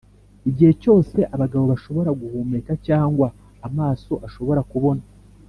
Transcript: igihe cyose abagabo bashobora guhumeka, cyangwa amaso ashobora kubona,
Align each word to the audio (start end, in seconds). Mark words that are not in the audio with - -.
igihe 0.49 0.71
cyose 0.81 1.17
abagabo 1.35 1.63
bashobora 1.71 2.09
guhumeka, 2.21 2.71
cyangwa 2.87 3.27
amaso 3.67 4.13
ashobora 4.27 4.61
kubona, 4.71 5.03